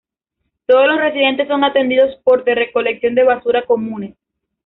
Todos 0.65 0.87
los 0.87 0.97
residentes 0.97 1.47
son 1.47 1.63
atendidos 1.63 2.15
por 2.23 2.43
de 2.43 2.55
recolección 2.55 3.13
de 3.13 3.23
basura 3.23 3.67
comunes. 3.67 4.15